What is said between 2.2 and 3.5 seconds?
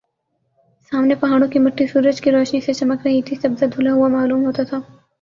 کی روشنی سے چمک رہی تھی